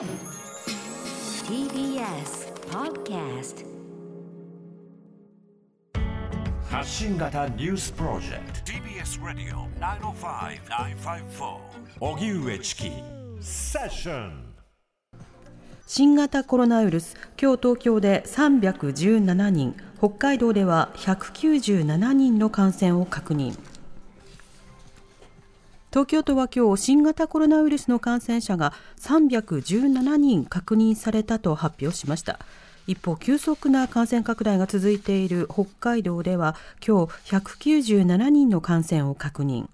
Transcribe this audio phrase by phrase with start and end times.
[0.00, 0.08] TBS
[2.70, 3.66] Podcast
[6.70, 8.72] 発信型ニュースプロジェクト。
[8.72, 11.58] TBS ラディオ905-954
[12.00, 12.90] おぎゅうえちき
[13.42, 14.54] セッション
[15.86, 17.16] 新型コロナウイルス。
[17.38, 19.74] 今日東京で317人。
[19.98, 23.54] 北海道では197人の感染を確認
[25.90, 32.38] 東京都は今日新型コロナウイルスの感染者が317人確認されたと発表しました。
[32.86, 36.54] 一方急速な感染拡大が続いている北海道では
[36.86, 39.66] 今日197人の感染を確認。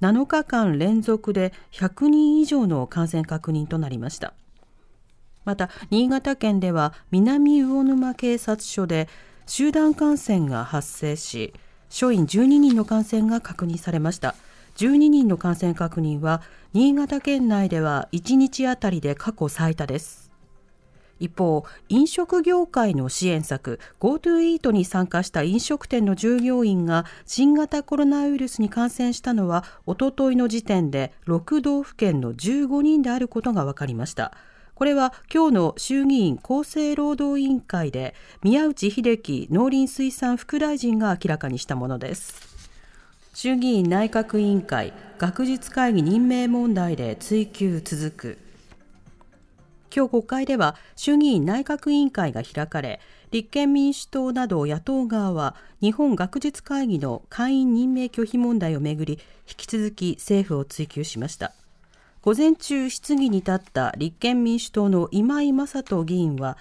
[0.00, 4.34] 7日間連続で100人以上の感染確認となりました。
[5.44, 9.08] また新潟県では南魚沼警察署で
[9.46, 11.52] 集団感染が発生し
[11.88, 14.36] 署員12人の感染が確認されました。
[14.78, 16.40] 12人の感染確認は
[16.72, 20.30] 新潟県内では1日あたりで過去最多です。
[21.18, 34.32] 一方飲食業界の支援策 GoTo イートに参加した飲食店の従業員が新型コロナウイルスに感染したのはおとといの時点で6道府県の15人であることが分かりました。
[34.76, 42.57] これは今日の衆議院厚生労働委員会で宮内秀樹農林水産副大臣が明らかにしたものです。
[43.34, 48.38] 衆議院内閣委員会学術会議任命問題で追及続く。
[49.94, 61.52] 今日国会では衆議院内閣委員会が開かれ立憲民主党など野党側は日本学術会議の会員任命拒否問題をめぐり引き続き政府を追及しました。
[62.22, 66.58] 午前中質疑に立った立憲民主党の今井正人議員は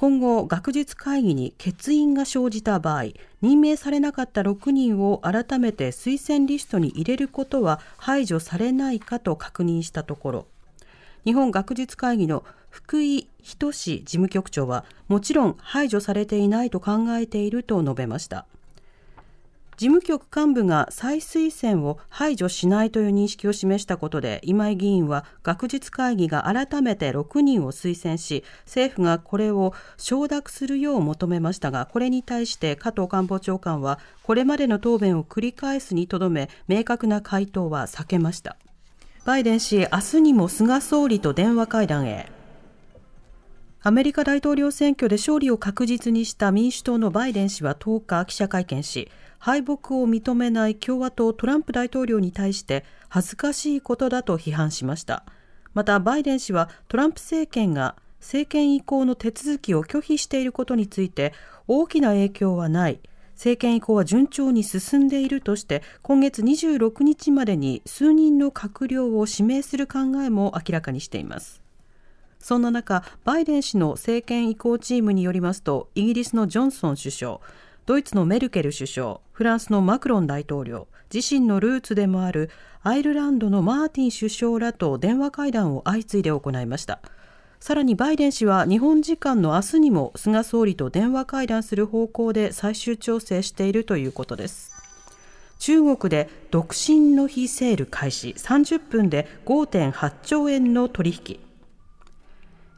[0.00, 3.08] 今後学術会議に欠員が生じた場合
[3.42, 10.46] 任命されなかった6人を改めて推薦リストに入れることは排除されないかと確認したところ
[11.26, 18.46] 日本学術会議の福井仁事務局長はもちろん排除されていないと考えていると述べました。
[19.80, 38.58] 事務局幹部が再推薦を排除しないという認識を示したことで今井議員は学術会議が改めて6人を推薦し政府がこれを承諾するよう求めましたがこれに対して加藤官房長官はこれまでの答弁を繰り返すにとどめ明確な回答は避けました。
[39.24, 42.30] バイデン氏明日にも菅総理と電話会談へ。
[43.82, 55.24] アメリカ大統領選挙で勝利を確実にした民主党のバイデン氏は10日記者会見し敗北を認めない共和党トランプ大統領に対して恥ずかしいことだと批判しました。
[55.72, 61.32] またバイデン氏はトランプ政権が政権移行の手続きを拒否していることについて
[61.66, 63.00] 大きな影響はない。
[63.32, 71.62] 政権移行は順調に進んでいるとして今月26日までに数人の閣僚を指名する考えも明らかにしています。
[72.38, 77.40] そんな中バイデン氏の政権移行チームによりますとイギリスのジョンソン首相
[77.90, 82.48] ドイツのメルケル首相フランスのマクロン大統領自身のルーツでもある
[82.84, 87.00] アイルランドのマーティン首相らと電話会談を相次いで行いました。
[87.58, 94.70] さらにバイデン氏は日本時間の明日にも菅総理と電話会談する方向で最終調整しているということです。
[95.58, 101.49] 中国で独身の日セール開始30分で5.8兆円の取引。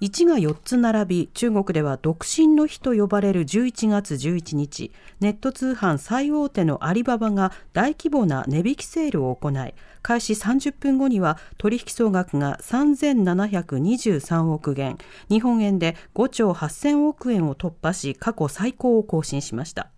[0.00, 14.98] 1が4つ並び中国では独身の日と呼ばれる11月11日ネット通販最大手のアリババが大規模な値引きセールを行い開始30分後には取引総額が3723億元
[15.28, 19.90] 日本円で5兆8000億円を突破し過去最高を更新しました。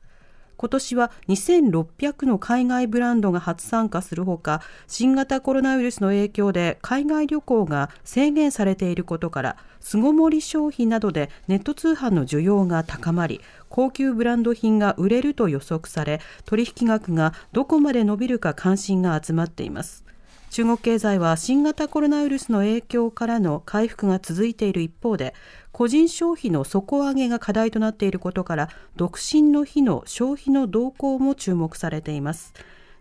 [0.61, 13.41] 今年は2600の海外ブランドが初参加するほか新型コロナウイルスの影響で海外旅行が制限されていることから巣ごもり消費などでネット通販の需要が高まり
[13.71, 20.10] 高級ブランド品が売れると予測され取引額がどこまで伸びるか関心が集まっています。
[20.51, 25.33] 中国経済は新型コロナウイルスの影響からの回復が続いている一方で
[25.71, 32.53] 個人消費の底上げが課題となっていることから独身の日の消費の動向も注目されています。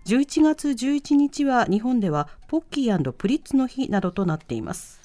[0.06, 5.02] 11月11日は日本ではポッキープリッツの日などとなっています。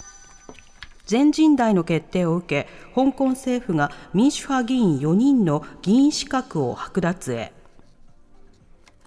[1.06, 7.52] 全人代の決定を受け香港政府が民主派議員4人の議員資格を剥奪へ。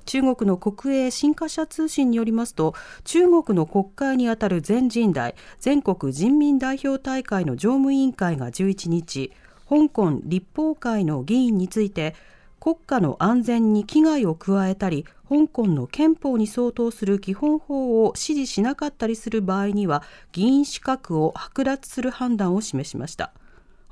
[0.07, 2.73] 中国の国営新華社通信によりますと
[3.03, 9.33] 中国の国会にあたる全人代全国人民代表大会の常務委員会が11日
[9.69, 12.15] 香港立法会の議員について
[12.59, 23.33] 国家の安全に危害を加えたり香港の憲法に相当する基本法を支持しなかったりする場合には議員資格を剥奪する判断を示しました。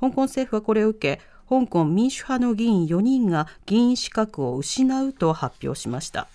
[0.00, 6.28] 香港政府はこれを受け香港民主派の議員4人が議員資格を失うと発表しました。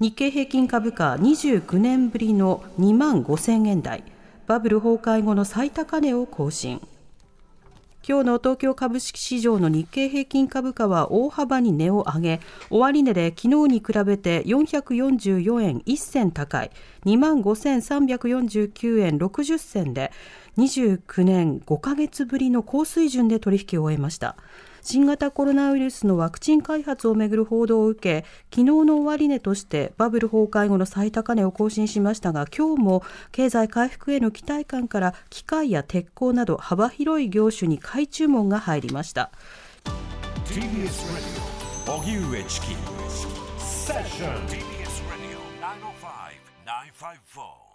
[0.00, 4.04] 日経平均株価29年ぶりの2万5000円台。
[4.46, 6.80] バブル崩壊後の最高値を更新。
[8.06, 12.40] 今日の東京株式市場の日経平均株価は大幅に値を上げ
[12.70, 16.70] 終値で昨日に比べて444円1銭高い
[17.04, 20.12] 2万5349円60銭で
[20.56, 24.36] 29年5ヶ月ぶりの高水準で取引を終えました。
[24.82, 33.02] 新型コロナウイルスのワクチン開発をめぐる報道を受け昨日の終値としてバブル崩壊後の最高値を更新しましたが今日も
[33.32, 39.30] 経済回復への期待感から機械や鉄鋼など幅広い業種に買い注文が入りました。
[40.46, 41.26] TBS ラジ
[41.90, 42.66] オ荻上チキ
[43.58, 44.62] セッション TBS ラジ
[45.34, 45.38] オ
[47.34, 47.67] 905-954